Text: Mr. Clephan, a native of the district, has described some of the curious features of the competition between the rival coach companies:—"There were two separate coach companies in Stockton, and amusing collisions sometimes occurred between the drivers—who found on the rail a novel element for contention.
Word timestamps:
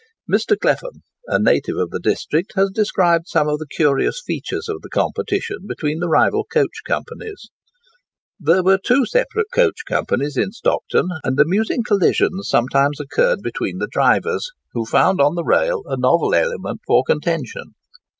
Mr. 0.27 0.57
Clephan, 0.57 1.01
a 1.27 1.37
native 1.37 1.77
of 1.77 1.91
the 1.91 1.99
district, 1.99 2.53
has 2.55 2.71
described 2.71 3.27
some 3.27 3.47
of 3.47 3.59
the 3.59 3.67
curious 3.67 4.19
features 4.19 4.67
of 4.67 4.81
the 4.81 4.89
competition 4.89 5.57
between 5.67 5.99
the 5.99 6.09
rival 6.09 6.43
coach 6.43 6.81
companies:—"There 6.87 8.63
were 8.63 8.79
two 8.79 9.05
separate 9.05 9.51
coach 9.53 9.81
companies 9.87 10.37
in 10.37 10.53
Stockton, 10.53 11.09
and 11.23 11.39
amusing 11.39 11.83
collisions 11.85 12.49
sometimes 12.49 12.99
occurred 12.99 13.43
between 13.43 13.77
the 13.77 13.89
drivers—who 13.91 14.87
found 14.87 15.21
on 15.21 15.35
the 15.35 15.43
rail 15.43 15.83
a 15.85 15.97
novel 15.99 16.33
element 16.33 16.81
for 16.87 17.03
contention. 17.05 17.75